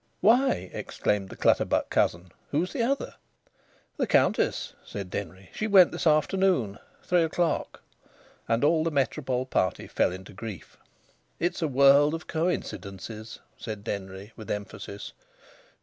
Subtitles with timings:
[0.19, 3.13] "Why?" exclaimed the Clutterbuck cousin, "who's the other?"
[3.97, 5.51] "The Countess," said Denry.
[5.53, 7.83] "She went this afternoon three o'clock."
[8.47, 10.75] And all the Métropole party fell into grief.
[11.39, 15.13] "It's a world of coincidences," said Denry, with emphasis.